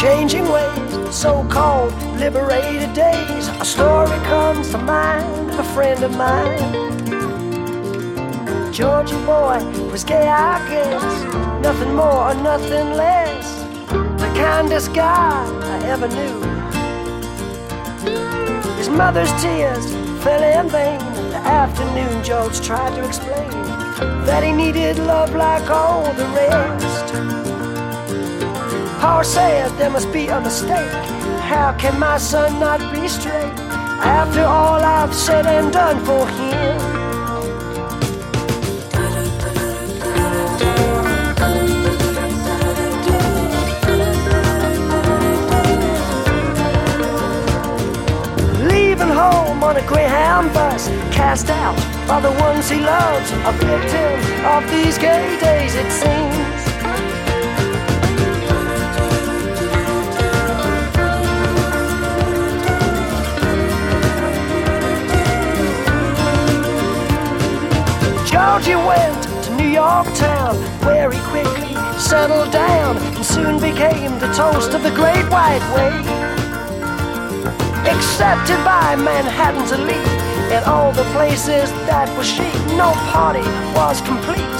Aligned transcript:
changing 0.00 0.46
ways, 0.50 1.14
so 1.14 1.42
called 1.48 1.92
liberated 2.20 2.92
days. 2.92 3.48
A 3.48 3.64
story 3.64 4.18
comes 4.28 4.70
to 4.72 4.78
mind 4.78 5.50
of 5.50 5.58
a 5.60 5.64
friend 5.74 6.04
of 6.04 6.14
mine. 6.14 6.72
Georgie 8.72 9.16
boy 9.24 9.58
was 9.90 10.04
gay, 10.04 10.28
I 10.28 10.58
guess, 10.68 11.24
nothing 11.62 11.94
more 11.94 12.30
or 12.30 12.34
nothing 12.34 12.92
less. 12.92 13.62
The 14.20 14.30
kindest 14.36 14.92
guy 14.92 15.46
I 15.62 15.78
ever 15.86 16.08
knew. 16.08 16.40
His 18.76 18.90
mother's 18.90 19.32
tears 19.42 19.86
fell 20.22 20.42
in 20.42 20.68
vain. 20.68 20.98
The 21.30 21.40
afternoon, 21.62 22.22
George 22.22 22.60
tried 22.60 22.94
to 22.96 23.04
explain 23.06 23.50
that 24.26 24.44
he 24.44 24.52
needed 24.52 24.98
love 24.98 25.34
like 25.34 25.70
all 25.70 26.12
the 26.12 26.26
rest. 26.36 27.45
Paul 29.00 29.24
said 29.24 29.70
there 29.78 29.90
must 29.90 30.12
be 30.12 30.26
a 30.28 30.40
mistake. 30.40 30.92
How 31.40 31.74
can 31.78 31.98
my 32.00 32.18
son 32.18 32.58
not 32.58 32.80
be 32.92 33.08
straight 33.08 33.52
after 34.00 34.42
all 34.42 34.80
I've 34.82 35.14
said 35.14 35.46
and 35.46 35.72
done 35.72 36.04
for 36.04 36.26
him? 36.26 37.06
Home 49.16 49.64
on 49.64 49.76
a 49.78 49.86
Greyhound 49.86 50.52
bus, 50.52 50.88
cast 51.10 51.48
out 51.48 51.76
by 52.06 52.20
the 52.20 52.32
ones 52.32 52.68
he 52.68 52.80
loves, 52.80 53.30
a 53.30 53.52
victim 53.52 54.44
of 54.44 54.62
these 54.70 54.98
gay 54.98 55.38
days, 55.40 55.74
it 55.74 55.90
seems. 55.90 56.45
Georgie 68.56 68.86
went 68.86 69.22
to 69.44 69.54
New 69.56 69.68
York 69.68 70.06
town, 70.14 70.56
where 70.80 71.10
he 71.10 71.18
quickly 71.28 71.74
settled 72.00 72.50
down 72.50 72.96
and 72.96 73.22
soon 73.22 73.60
became 73.60 74.18
the 74.18 74.32
toast 74.32 74.72
of 74.72 74.82
the 74.82 74.90
Great 74.92 75.28
White 75.28 75.60
Way. 75.76 75.92
Accepted 77.84 78.56
by 78.64 78.96
Manhattan's 78.96 79.72
elite 79.72 80.08
and 80.48 80.64
all 80.64 80.90
the 80.92 81.04
places 81.12 81.70
that 81.84 82.08
were 82.16 82.24
chic, 82.24 82.54
no 82.80 82.92
party 83.12 83.44
was 83.76 84.00
complete 84.00 84.56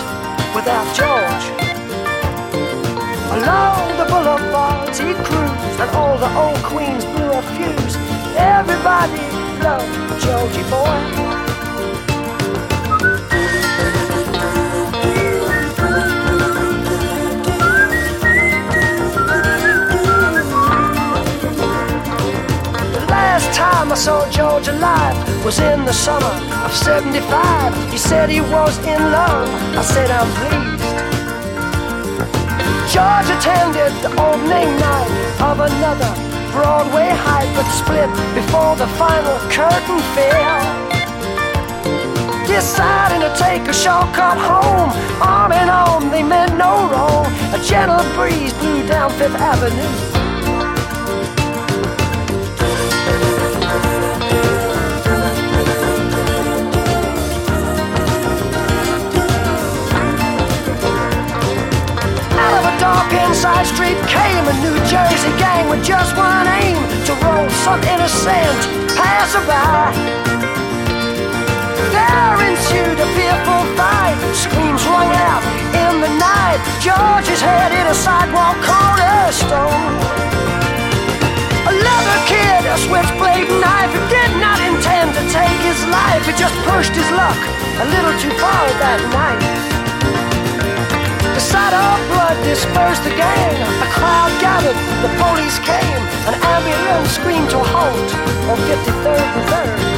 without 0.52 0.84
George. 0.92 1.46
Along 3.32 3.96
the 3.96 4.04
boulevards 4.12 4.98
he 4.98 5.14
cruised, 5.24 5.80
and 5.80 5.90
all 5.96 6.18
the 6.18 6.28
old 6.36 6.62
queens 6.68 7.06
blew 7.16 7.32
a 7.32 7.40
fuse. 7.56 7.96
Everybody 8.36 9.24
loved 9.64 10.20
Georgie 10.20 10.68
boy. 10.68 11.45
Time 23.86 23.92
I 23.92 23.96
saw 23.96 24.30
George 24.30 24.68
alive 24.68 25.16
was 25.44 25.58
in 25.58 25.84
the 25.84 25.92
summer 25.92 26.34
of 26.64 26.72
75. 26.72 27.92
He 27.92 27.98
said 27.98 28.28
he 28.28 28.40
was 28.40 28.78
in 28.78 29.00
love. 29.12 29.48
I 29.76 29.82
said, 29.82 30.10
I'm 30.10 30.30
pleased. 30.38 30.82
George 32.92 33.28
attended 33.36 33.92
the 34.02 34.10
opening 34.18 34.70
night 34.80 35.10
of 35.48 35.60
another 35.60 36.12
Broadway 36.52 37.10
hype, 37.12 37.50
but 37.54 37.68
split 37.80 38.10
before 38.34 38.74
the 38.76 38.88
final 38.98 39.36
curtain 39.50 40.00
fell. 40.14 40.64
Deciding 42.46 43.20
to 43.20 43.32
take 43.36 43.68
a 43.68 43.74
shortcut 43.74 44.38
home, 44.38 44.90
arm 45.20 45.52
in 45.52 45.68
arm, 45.68 46.10
they 46.10 46.22
meant 46.22 46.56
no 46.56 46.88
wrong. 46.90 47.26
A 47.52 47.62
gentle 47.62 48.04
breeze 48.14 48.54
blew 48.54 48.86
down 48.86 49.10
Fifth 49.12 49.36
Avenue. 49.36 50.15
Street 64.36 64.52
a 64.52 64.60
New 64.60 64.76
Jersey 64.84 65.32
gang 65.38 65.68
with 65.68 65.84
just 65.84 66.16
one 66.16 66.46
aim 66.46 66.76
to 67.06 67.12
roll 67.24 67.48
some 67.64 67.80
innocent 67.84 68.60
passerby. 68.96 69.96
There 71.92 72.36
ensued 72.44 72.98
a 73.00 73.08
fearful 73.16 73.64
fight, 73.76 74.16
screams 74.34 74.84
rung 74.84 75.12
out 75.30 75.42
in 75.72 76.00
the 76.00 76.12
night. 76.20 76.60
George's 76.80 77.40
head 77.40 77.72
hit 77.72 77.86
a 77.86 77.94
sidewalk 77.94 78.56
cornerstone. 78.60 79.94
A 81.70 81.72
leather 81.72 82.20
kid, 82.28 82.62
a 82.66 82.76
switchblade 82.84 83.48
knife, 83.60 83.92
he 83.92 84.02
did 84.12 84.32
not 84.40 84.58
intend 84.60 85.14
to 85.14 85.22
take 85.32 85.60
his 85.64 85.80
life. 85.88 86.26
He 86.26 86.32
just 86.32 86.54
pushed 86.68 86.92
his 86.92 87.10
luck 87.12 87.40
a 87.80 87.84
little 87.88 88.14
too 88.20 88.34
far 88.36 88.64
that 88.84 89.00
night. 89.12 89.75
Of 91.56 91.98
blood 92.12 92.36
dispersed 92.44 93.02
the 93.02 93.10
gang. 93.10 93.56
A 93.82 93.88
crowd 93.90 94.30
gathered, 94.40 94.76
the 95.02 95.08
police 95.18 95.58
came. 95.58 96.02
An 96.28 96.34
ambulance 96.54 97.10
screamed 97.10 97.50
to 97.50 97.58
halt 97.58 98.14
on 98.50 98.58
53rd 98.68 99.26
and 99.36 99.44
3rd. 99.50 99.96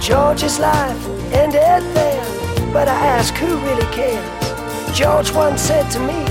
George's 0.00 0.58
life 0.58 1.06
ended 1.32 1.82
there, 1.94 2.24
but 2.72 2.88
I 2.88 2.94
ask 3.16 3.34
who 3.34 3.56
really 3.58 3.86
cares. 3.94 4.98
George 4.98 5.30
once 5.32 5.60
said 5.60 5.90
to 5.92 6.00
me, 6.00 6.24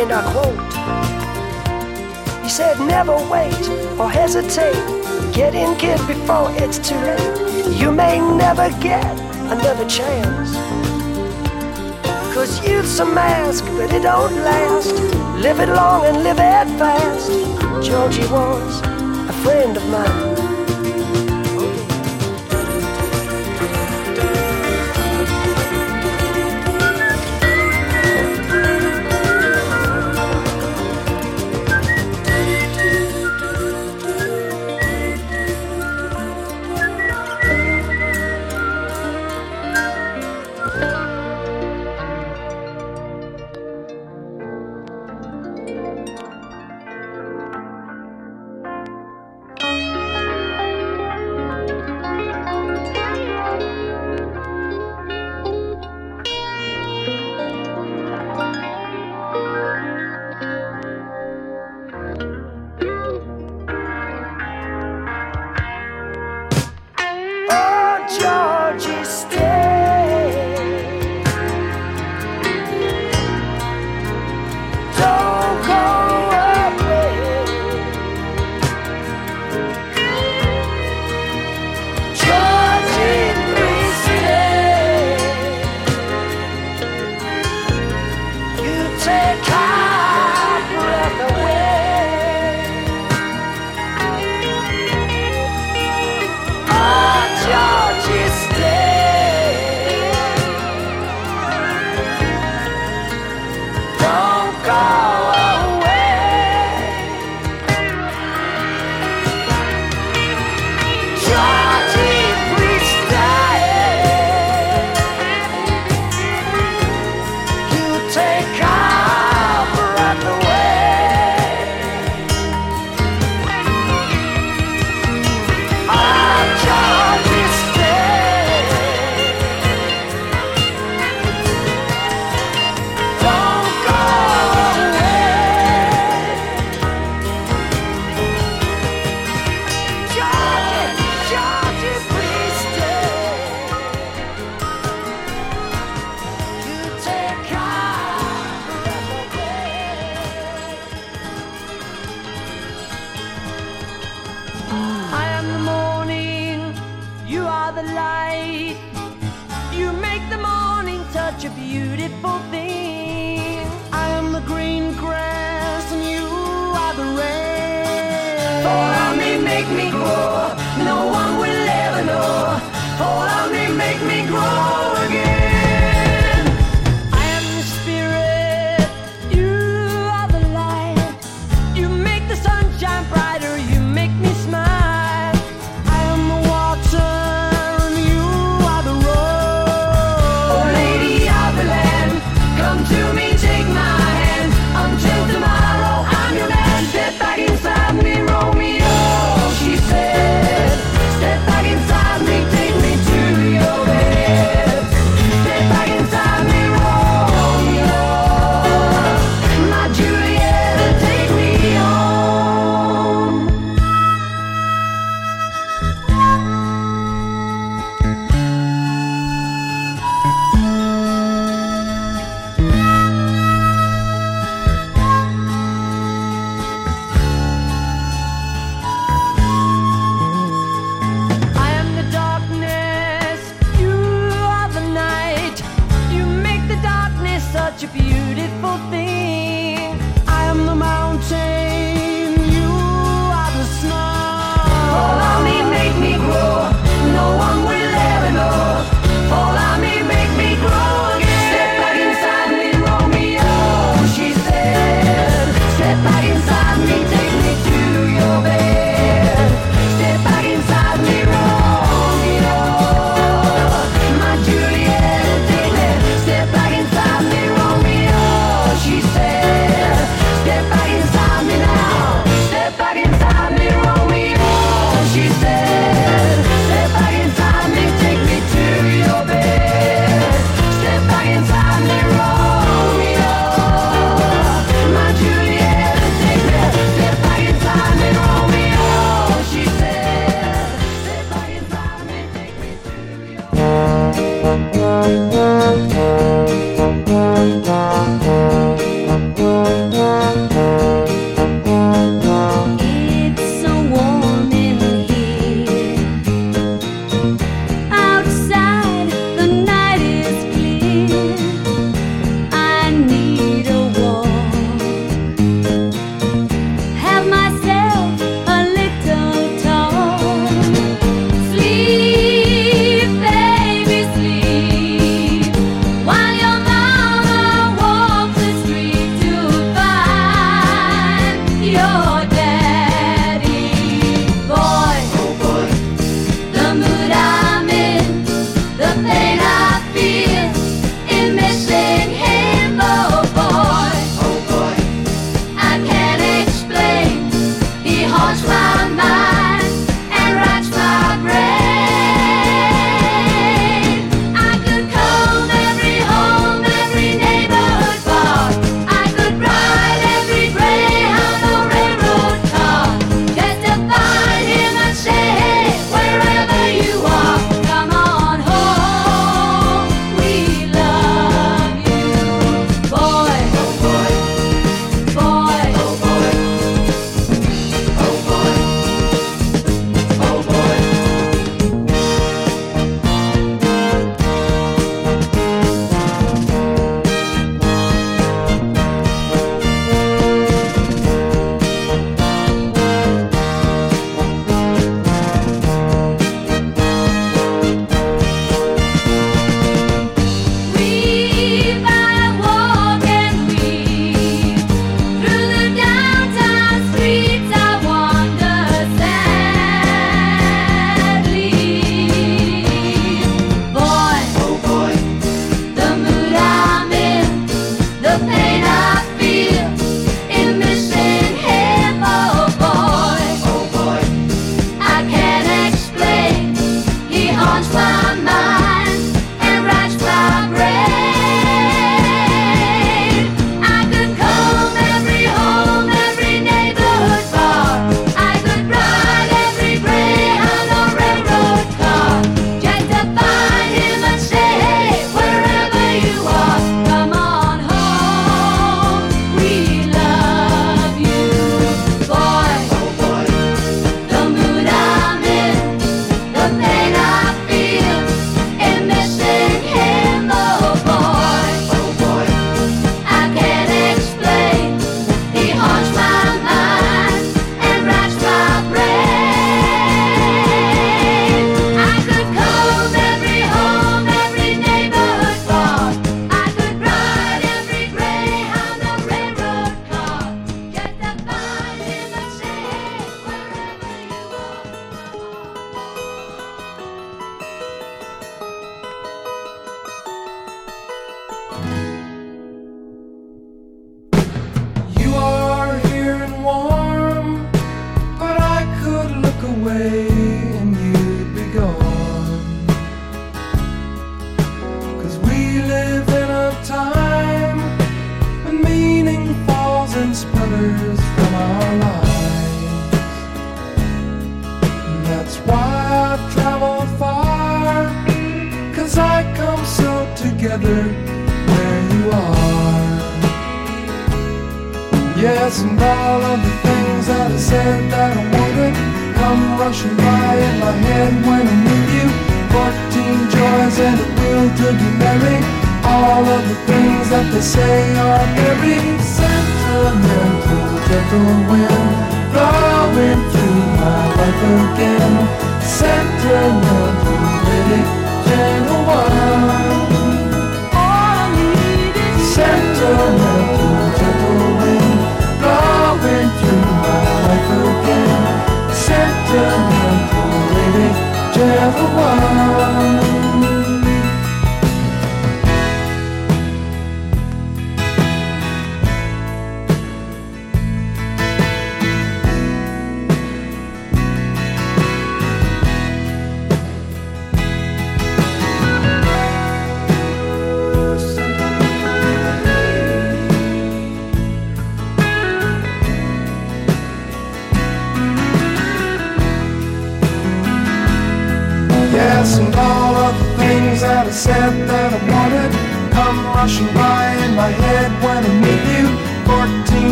and 0.00 0.10
I 0.12 0.22
quote, 0.32 1.27
he 2.48 2.54
said, 2.54 2.80
never 2.80 3.14
wait 3.28 3.68
or 4.00 4.08
hesitate. 4.08 4.72
Get 5.34 5.54
in, 5.54 5.76
kid, 5.76 5.98
before 6.06 6.48
it's 6.52 6.78
too 6.78 6.96
late. 6.96 7.78
You 7.78 7.92
may 7.92 8.20
never 8.20 8.70
get 8.80 9.04
another 9.52 9.86
chance. 9.86 10.54
Cause 12.32 12.66
youth's 12.66 12.98
a 13.00 13.04
mask, 13.04 13.66
but 13.76 13.92
it 13.92 14.00
don't 14.00 14.34
last. 14.36 14.94
Live 15.42 15.60
it 15.60 15.68
long 15.68 16.06
and 16.06 16.22
live 16.22 16.38
it 16.38 16.78
fast. 16.78 17.30
Georgie 17.86 18.26
was 18.32 18.80
a 19.28 19.34
friend 19.44 19.76
of 19.76 19.86
mine. 19.90 20.37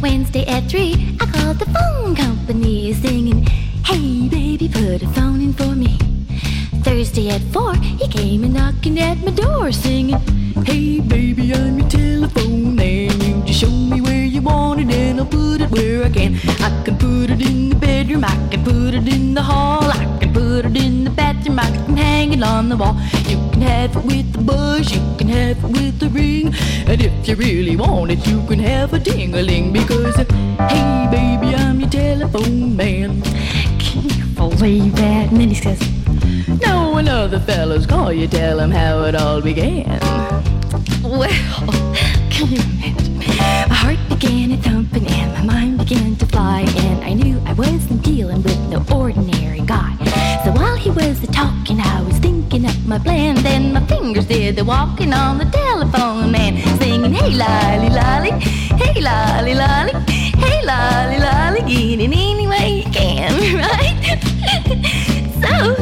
Wednesday 0.00 0.46
at 0.46 0.70
3 0.70 0.93
you 28.26 28.46
can 28.46 28.58
have 28.60 28.92
a 28.92 28.98
ding-a-ling 28.98 29.72
because, 29.72 30.16
hey 30.16 31.08
baby, 31.10 31.54
I'm 31.54 31.80
your 31.80 31.90
telephone 31.90 32.76
man. 32.76 33.22
Can 33.78 34.04
you 34.08 34.24
believe 34.36 34.94
that? 34.96 35.30
And 35.30 35.40
then 35.40 35.48
he 35.48 35.54
says. 35.54 35.80
No 36.60 36.90
one 36.90 37.08
other 37.08 37.40
fellas 37.40 37.86
call 37.86 38.12
you, 38.12 38.28
tell 38.28 38.54
tell 38.54 38.60
'em 38.60 38.70
how 38.70 39.02
it 39.04 39.14
all 39.14 39.40
began. 39.40 39.98
Well, 41.02 41.28
can 42.30 42.52
you 42.52 42.60
imagine? 42.60 43.18
My 43.68 43.74
heart 43.82 43.98
began 44.08 44.52
a 44.52 44.56
thumping 44.58 45.06
and 45.08 45.32
my 45.32 45.54
mind 45.54 45.78
began 45.78 46.14
to 46.16 46.26
fly, 46.26 46.60
and 46.60 47.02
I 47.02 47.14
knew 47.14 47.42
I 47.46 47.52
wasn't 47.54 48.02
dealing 48.02 48.42
with 48.42 48.60
no 48.68 48.78
ordinary 48.94 49.33
was 50.94 51.22
a 51.24 51.26
talking, 51.26 51.80
I 51.80 52.02
was 52.02 52.16
thinking 52.18 52.64
up 52.66 52.76
my 52.86 52.98
plan. 52.98 53.34
Then 53.36 53.72
my 53.72 53.84
fingers 53.86 54.26
did 54.26 54.56
the 54.56 54.64
walking 54.64 55.12
on 55.12 55.38
the 55.38 55.44
telephone 55.46 56.30
man, 56.30 56.56
singing, 56.78 57.12
Hey 57.12 57.34
lolly 57.34 57.90
lolly, 57.90 58.30
hey 58.80 59.00
lolly 59.00 59.54
lolly, 59.54 59.92
hey 60.42 60.60
lolly 60.64 61.18
lolly, 61.18 61.60
get 61.60 62.00
it 62.00 62.12
any 62.12 62.46
way 62.46 62.82
you 62.84 62.90
can, 62.92 63.32
right? 63.66 63.98
so. 65.42 65.74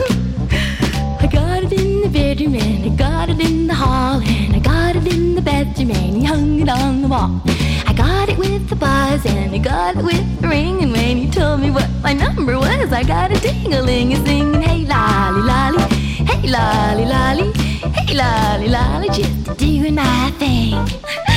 I 1.21 1.27
got 1.31 1.65
it 1.65 1.73
in 1.73 2.03
the 2.03 2.09
bedroom 2.09 2.55
and 2.55 2.85
I 2.85 2.97
got 2.97 3.29
it 3.29 3.41
in 3.41 3.67
the 3.67 3.75
hall 3.75 4.21
and 4.21 4.57
I 4.57 4.59
got 4.59 4.97
it 4.97 5.07
in 5.13 5.35
the 5.35 5.43
bathroom 5.43 5.91
and 5.91 6.17
he 6.17 6.25
hung 6.25 6.61
it 6.61 6.69
on 6.69 7.03
the 7.03 7.09
wall. 7.09 7.52
I 7.93 7.95
got 7.95 8.29
it 8.31 8.39
with 8.39 8.71
the 8.71 8.77
buzz 8.77 9.27
and 9.27 9.55
I 9.55 9.59
got 9.59 9.99
it 9.99 10.03
with 10.03 10.41
the 10.41 10.49
ring. 10.49 10.83
And 10.83 10.93
when 10.93 11.19
he 11.19 11.31
told 11.31 11.61
me 11.61 11.71
what 11.71 11.91
my 12.03 12.15
number 12.15 12.59
was, 12.59 12.91
I 12.91 13.03
got 13.03 13.31
a 13.31 13.39
ding-a-ling 13.39 14.15
and 14.15 14.27
singing, 14.27 14.63
hey 14.63 14.87
lolly 14.87 15.43
lolly, 15.43 15.83
hey 16.25 16.49
lolly 16.49 17.05
lolly, 17.05 17.53
hey 17.53 18.15
lolly 18.15 18.69
lolly, 18.69 19.09
just 19.11 19.59
doing 19.59 19.97
my 19.97 20.31
thing. 20.39 20.73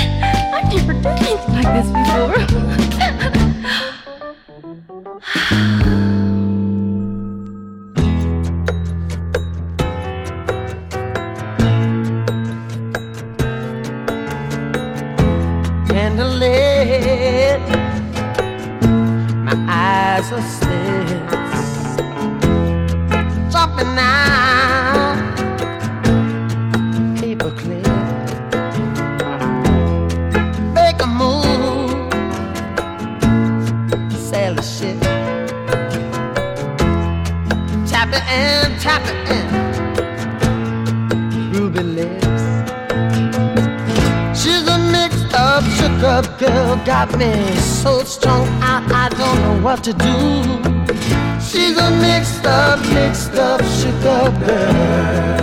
I've 0.56 0.74
never 0.74 0.94
done 0.94 1.18
anything 1.26 1.56
like 1.56 1.74
this 1.76 1.92
before. 1.92 2.76
to 49.86 49.94
do. 49.94 50.18
She's 51.40 51.78
a 51.78 51.92
mixed 52.02 52.44
up, 52.44 52.80
mixed 52.92 53.36
up, 53.36 53.62
up 54.04 54.34
girl. 54.40 55.36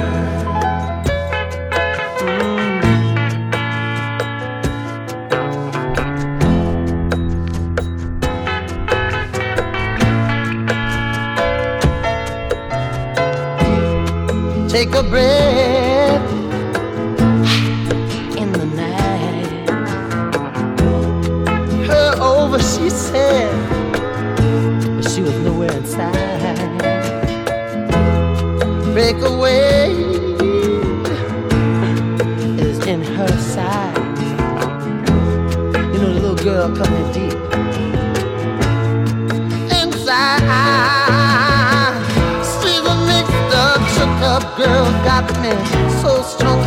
Take 14.68 14.92
a 14.96 15.04
breath 15.04 16.32
in 18.36 18.52
the 18.52 18.66
night. 18.74 19.68
Her 21.86 22.20
over, 22.20 22.58
she 22.58 22.90
said, 22.90 23.51
Break 29.22 29.34
away 29.34 29.90
is 32.58 32.78
in 32.86 33.02
her 33.02 33.38
side. 33.38 33.96
You 35.92 35.98
know, 36.00 36.06
the 36.06 36.08
little 36.08 36.34
girl 36.34 36.76
coming 36.76 37.12
deep 37.12 37.38
inside. 39.80 40.42
She's 42.42 42.84
a 42.84 42.96
mixed 43.06 43.54
up, 43.54 43.80
shook 43.94 44.22
up 44.34 44.56
girl, 44.56 44.90
got 45.04 45.26
me 45.40 45.52
so 46.02 46.22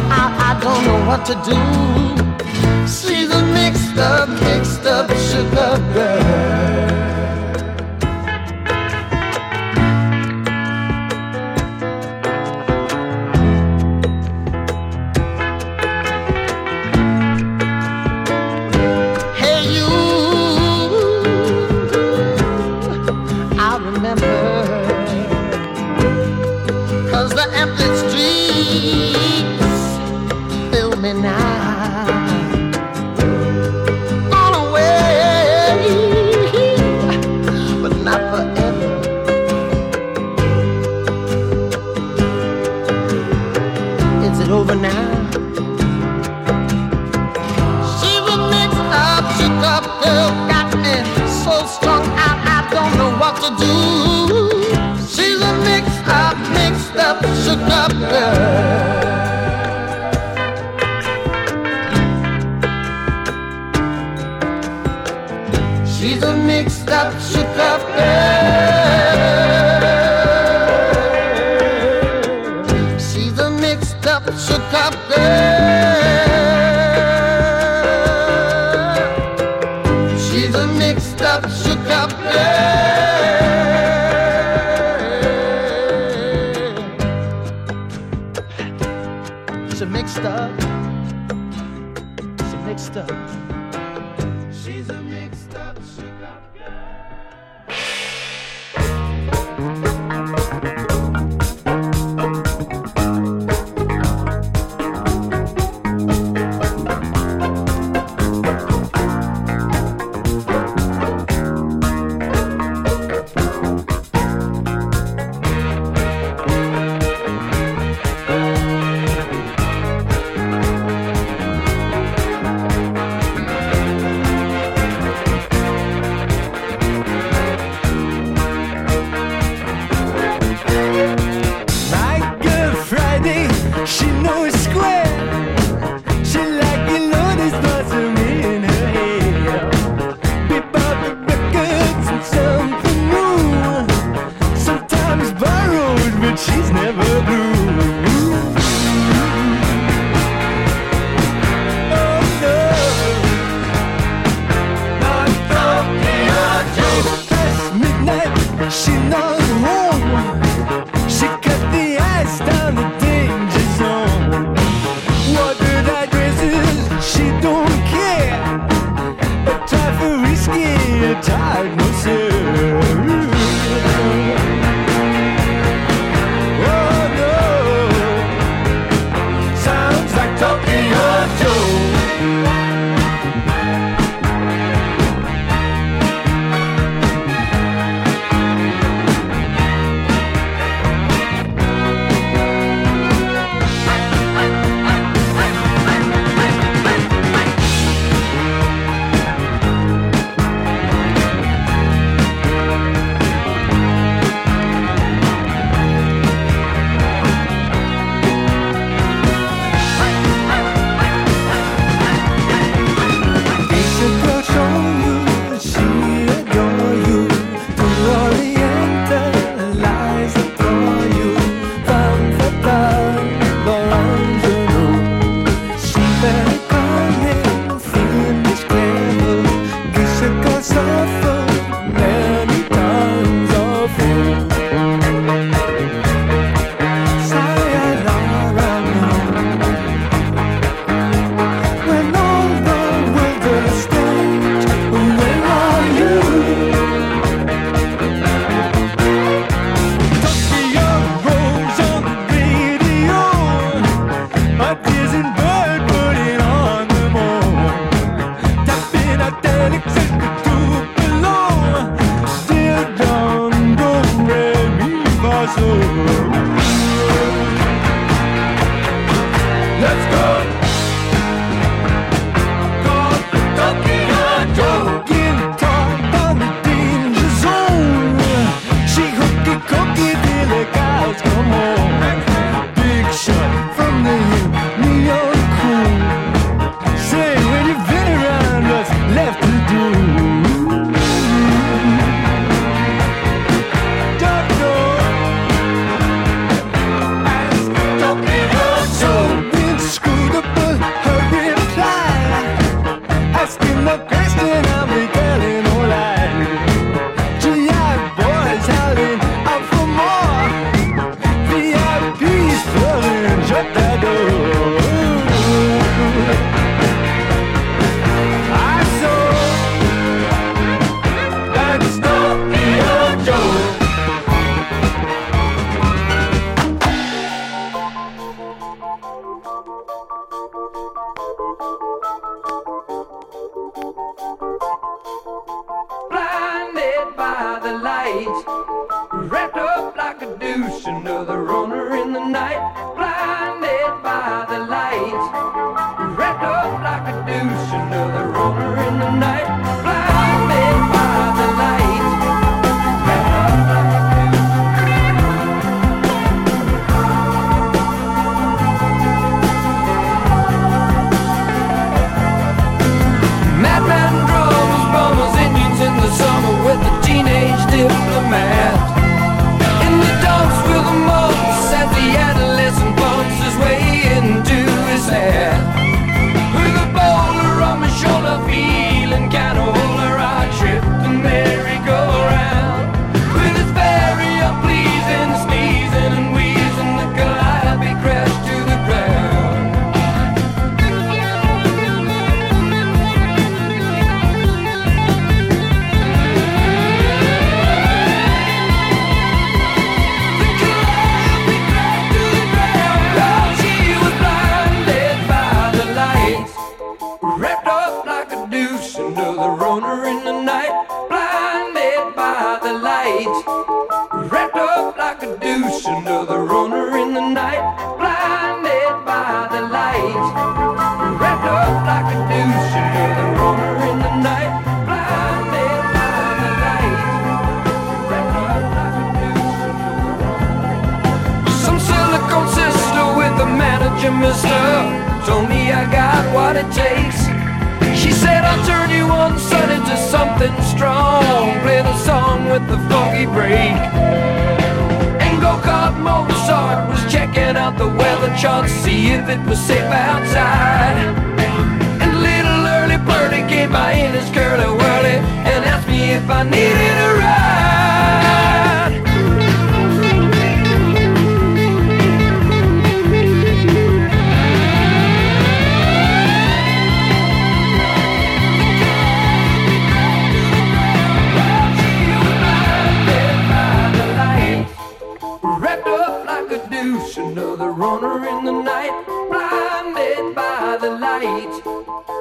I 0.09 0.57
don't 0.61 0.81
know 0.85 0.99
what 1.07 1.25
to 1.25 1.35
do. 1.43 2.24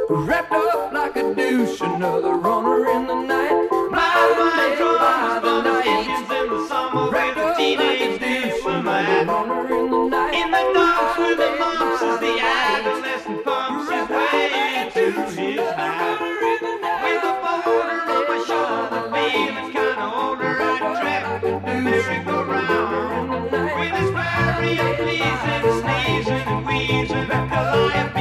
wrapped 0.09 0.53
up 0.53 0.93
like 0.93 1.17
a 1.17 1.35
douche, 1.35 1.81
another 1.81 2.37
runner 2.37 2.91
in 2.91 3.07
the 3.07 3.15
night. 3.15 3.69
My 3.91 4.35
by 4.99 5.41
the 5.43 5.63
night. 5.63 5.87
in 6.09 6.51
the 6.51 6.67
summer 6.69 7.11
wrapped 7.11 7.39
up 7.39 7.57
teenage 7.57 7.79
like 7.79 8.01
a 8.01 8.19
douche, 8.19 8.65
another 8.65 9.25
runner 9.27 9.63
in 9.77 9.91
the 9.91 10.09
night. 10.09 10.35
In 10.35 10.51
the 10.51 10.73
dark 10.75 11.19
with 11.19 11.39
the 11.39 11.51
mumps 11.59 12.03
the 12.21 12.33
adolescent 12.41 13.45
pumps 13.45 13.91
his 13.93 14.09
way 14.09 14.49
into 14.81 15.05
his 15.37 15.77
mind. 15.77 16.21
With 17.03 17.25
a 17.25 17.35
on 18.09 18.25
my 18.29 18.39
shoulder, 18.49 19.03
kinda 19.73 20.07
older, 20.15 20.53
I 20.61 20.79
the 21.43 21.75
merry-go-round. 21.83 23.53
With 23.53 23.95
his 24.01 24.11
and 25.53 25.65
sneezing 25.81 26.49
and 26.53 26.67
wheezing, 26.67 27.29
the 27.29 28.14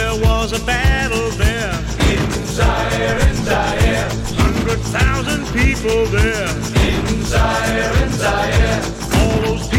there 0.00 0.20
was 0.22 0.52
a 0.52 0.64
battle 0.64 1.28
there. 1.44 1.74
In 2.12 2.30
Zaire, 2.56 3.18
in 3.28 3.36
Zaire. 3.48 4.08
Hundred 4.42 4.80
thousand 4.96 5.42
people 5.58 6.06
there. 6.06 6.48
In 6.88 7.06
Zaire, 7.32 7.92
in 8.02 8.12
Zaire. 8.22 8.80
All 9.18 9.38
those 9.44 9.69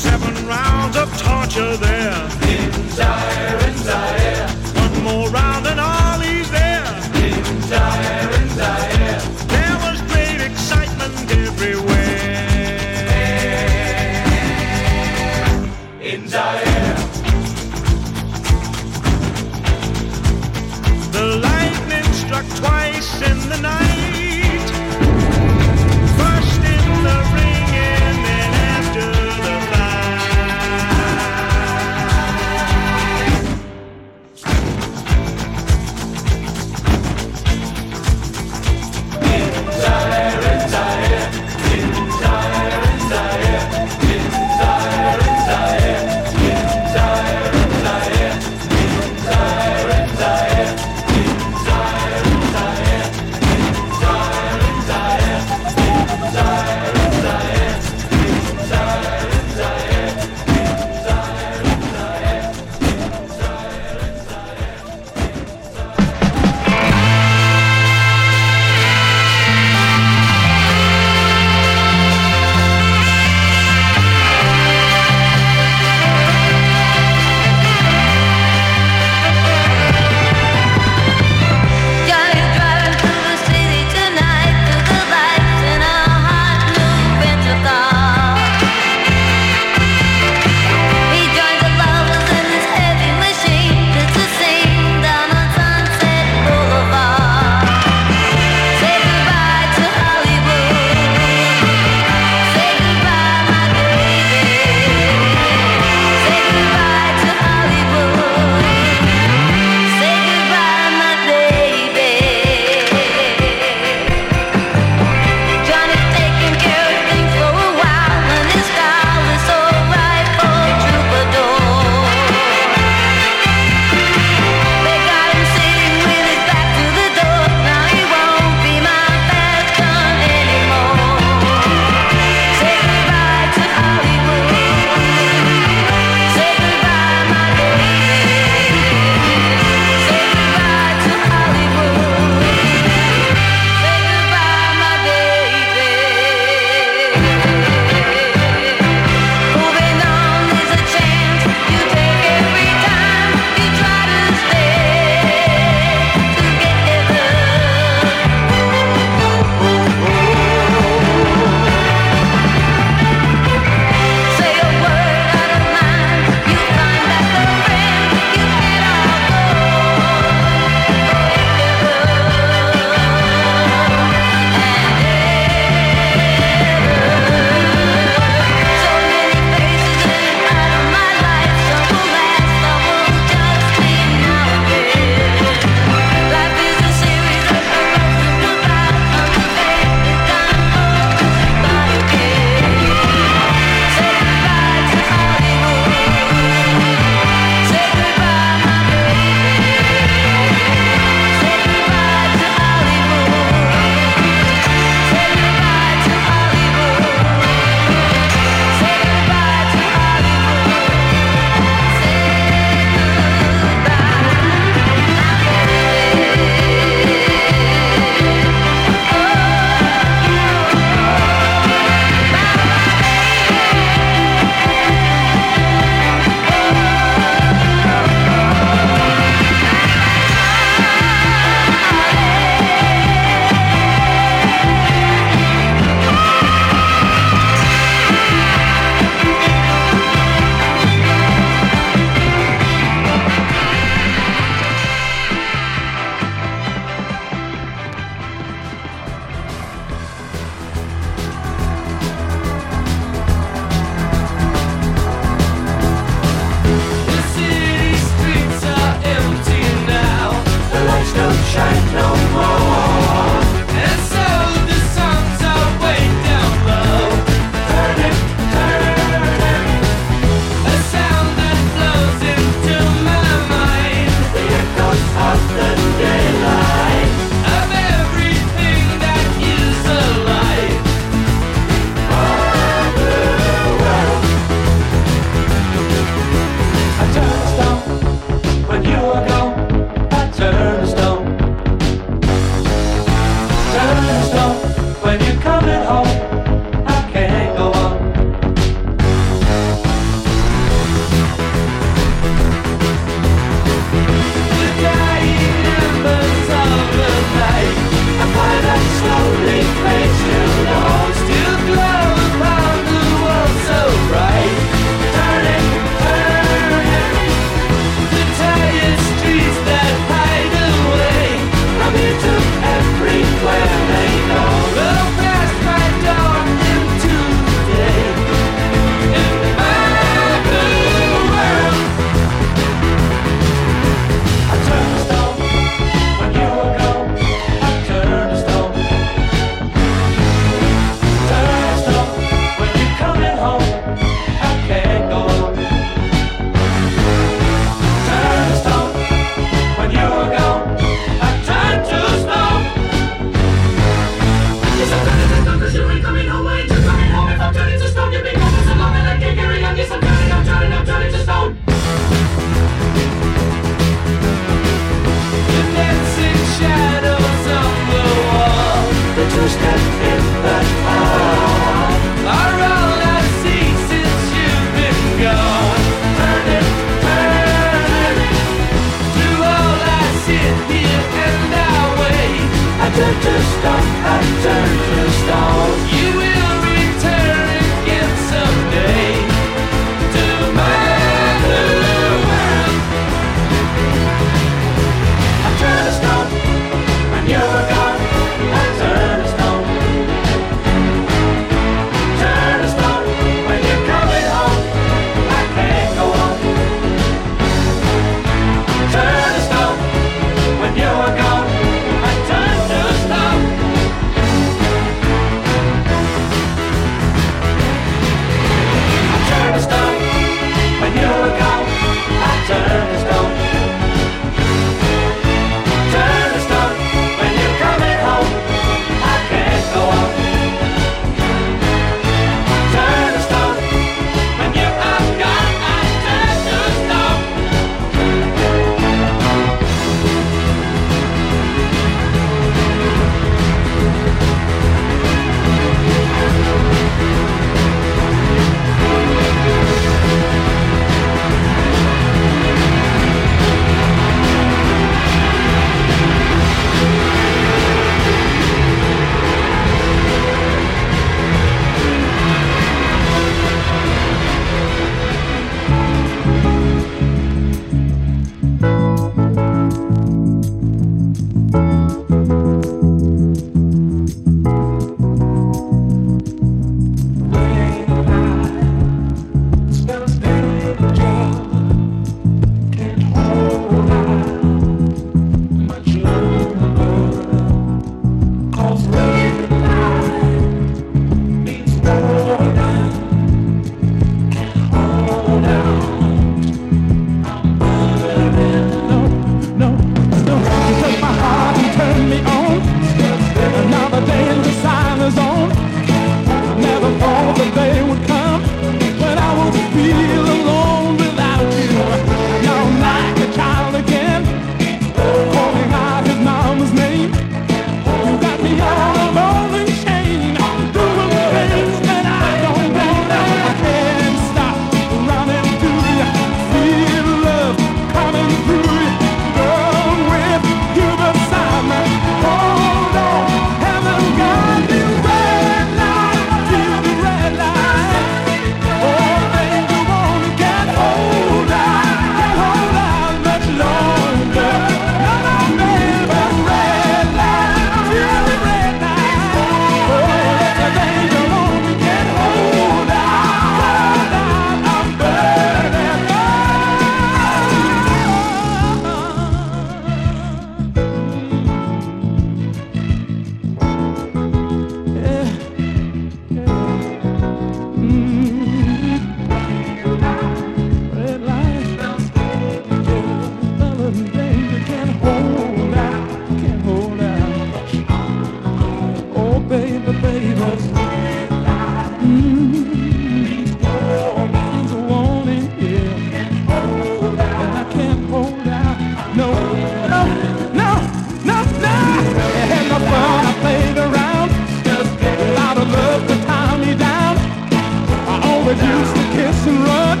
Used 598.50 598.96
to 598.96 599.02
kiss 599.12 599.46
and 599.46 599.60
run. 599.60 600.00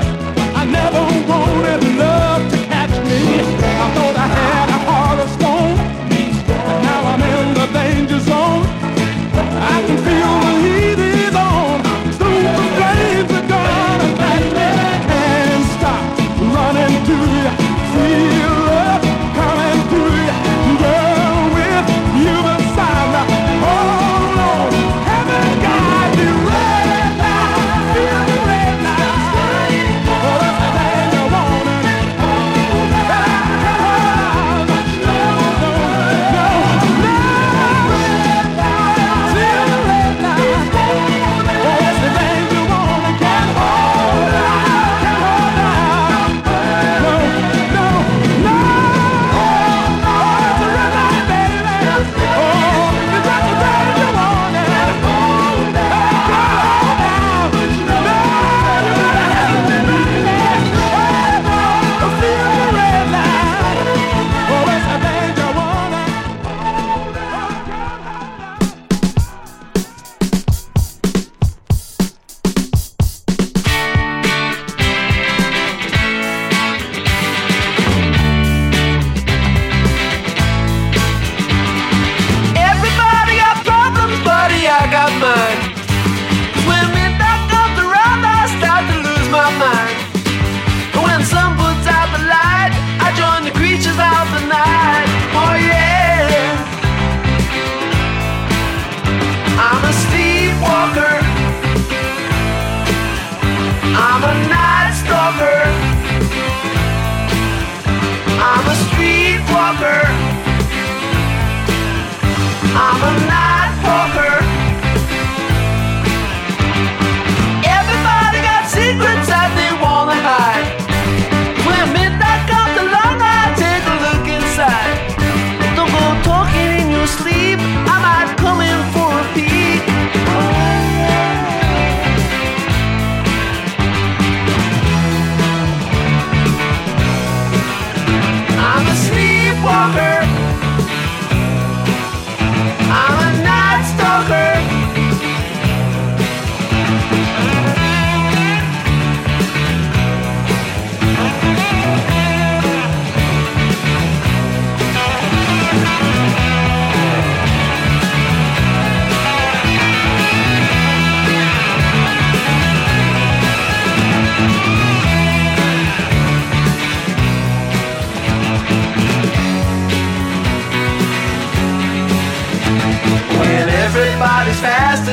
I 0.56 0.64
never 0.64 1.02
wanted 1.30 1.84
love. 1.98 2.09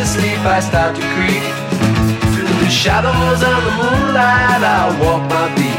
I 0.10 0.62
start 0.62 0.96
to 0.96 1.02
creep. 1.14 1.44
Through 2.34 2.48
the 2.64 2.70
shadows 2.70 3.44
and 3.44 3.66
the 3.68 3.74
moonlight, 3.78 4.64
I 4.64 4.98
walk 5.02 5.22
my 5.30 5.54
beat. 5.56 5.78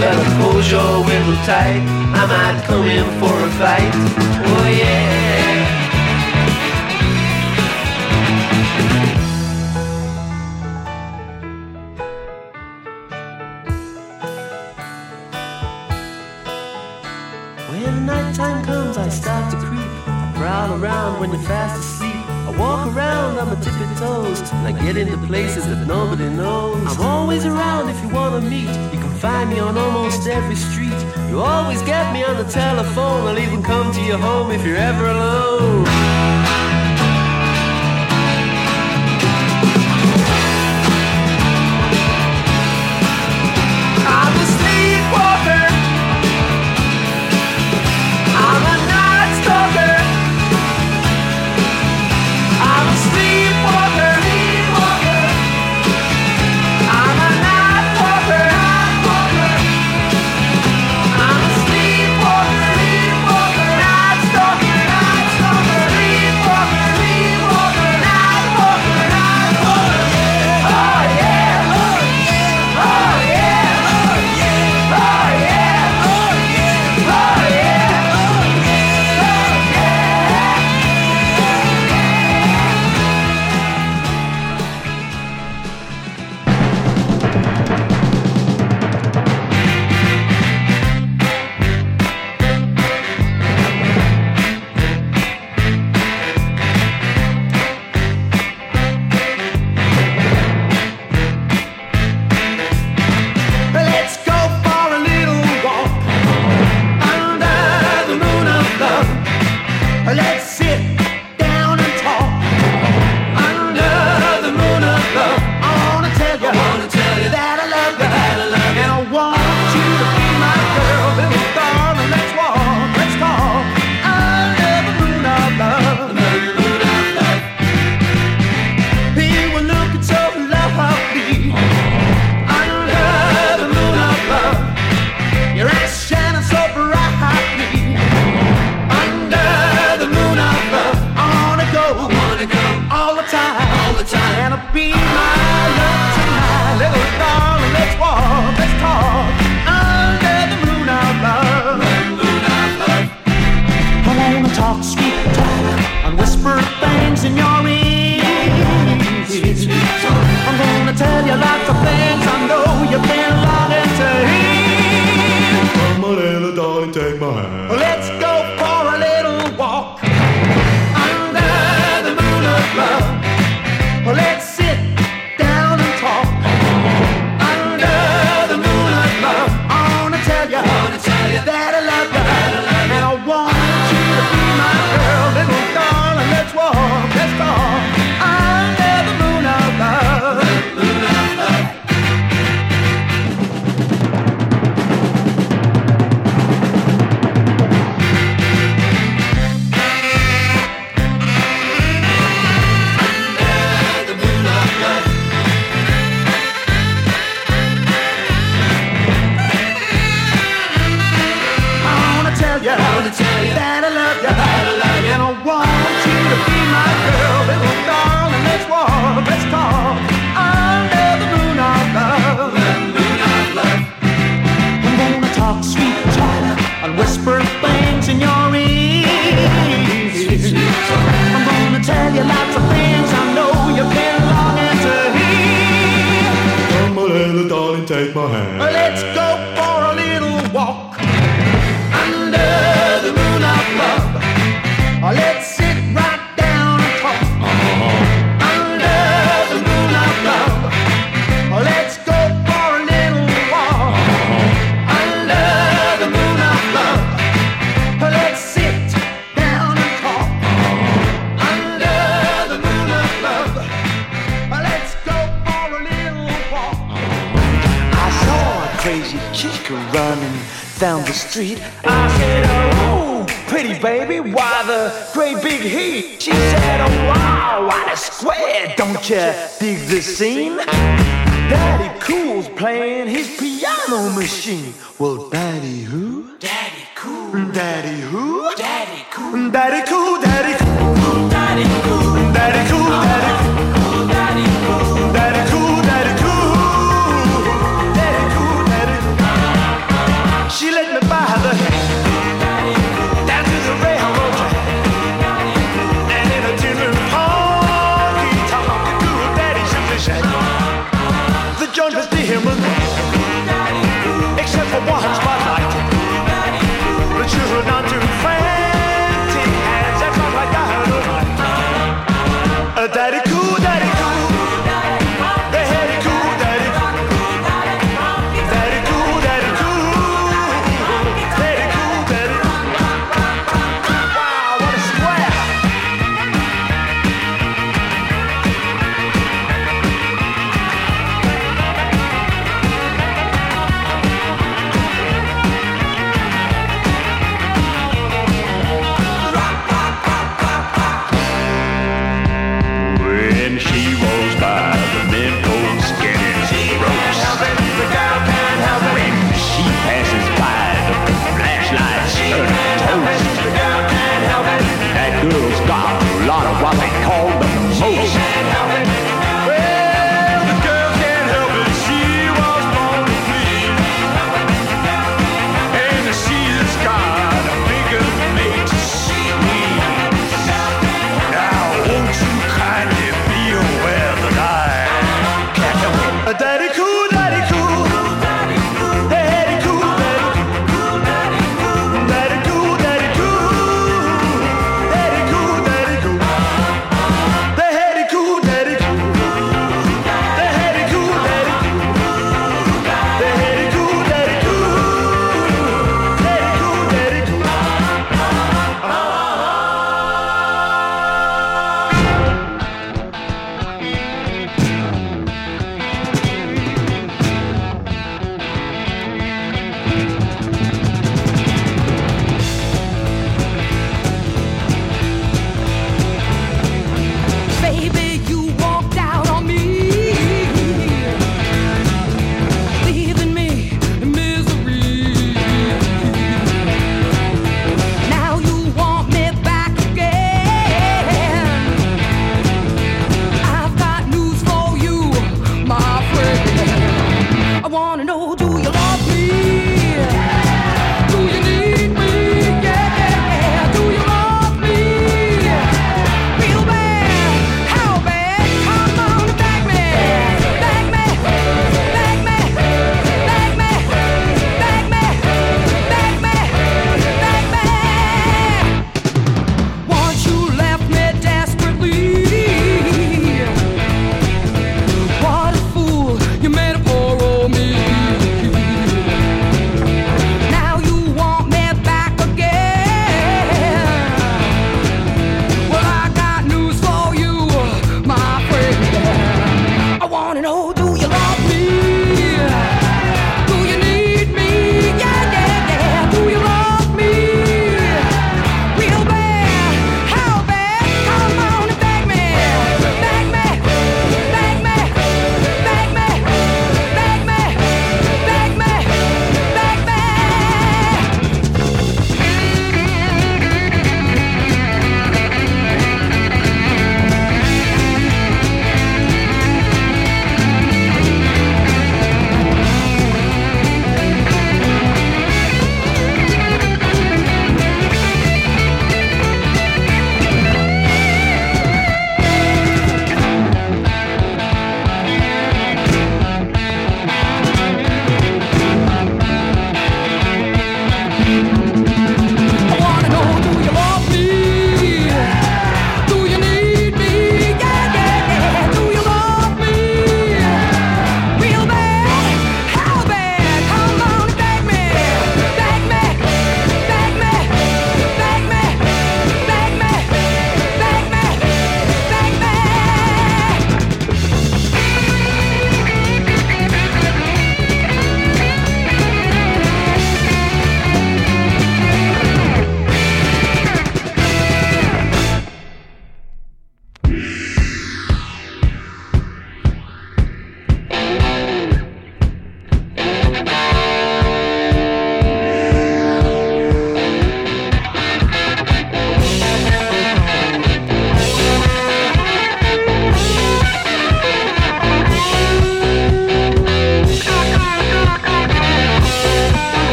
Better 0.00 0.24
close 0.36 0.70
your 0.70 1.04
window 1.04 1.36
tight, 1.44 1.82
I 2.14 2.24
might 2.26 2.64
come 2.64 2.86
in 2.86 3.04
for 3.20 3.34
a 3.38 3.50
fight. 3.60 3.92
Oh 4.46 4.66
yeah. 4.80 5.34
When 17.70 18.06
nighttime 18.06 18.64
comes, 18.64 18.96
I 18.96 19.08
start 19.10 19.50
to 19.52 19.58
creep. 19.58 19.90
I 20.06 20.32
prowl 20.34 20.82
around 20.82 21.20
when 21.20 21.30
you're 21.30 21.42
fast 21.42 21.78
asleep. 21.78 22.03
I 22.54 22.58
walk 22.60 22.94
around 22.94 23.38
on 23.38 23.48
my 23.48 23.56
tippy 23.56 23.94
toes, 23.96 24.40
and 24.52 24.68
I 24.68 24.72
get 24.80 24.96
into 24.96 25.18
places 25.26 25.66
that 25.66 25.86
nobody 25.88 26.28
knows. 26.28 26.86
I'm 26.86 27.00
always 27.00 27.44
around 27.44 27.88
if 27.88 28.00
you 28.00 28.08
wanna 28.10 28.40
meet. 28.42 28.68
You 28.92 29.00
can 29.00 29.10
find 29.18 29.50
me 29.50 29.58
on 29.58 29.76
almost 29.76 30.28
every 30.28 30.54
street. 30.54 31.00
You 31.30 31.40
always 31.40 31.82
get 31.82 32.12
me 32.12 32.22
on 32.22 32.36
the 32.36 32.44
telephone. 32.44 33.26
I'll 33.26 33.38
even 33.38 33.60
come 33.62 33.92
to 33.92 34.00
your 34.00 34.18
home 34.18 34.52
if 34.52 34.64
you're 34.64 34.76
ever 34.76 35.06
alone. 35.06 36.13